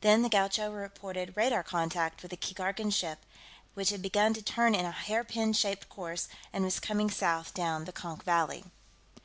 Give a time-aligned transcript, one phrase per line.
[0.00, 3.24] Then the Gaucho reported radar contact with the Keegarkan ship,
[3.74, 7.84] which had begun to turn in a hairpin shaped course and was coming south down
[7.84, 8.64] the Konk Valley.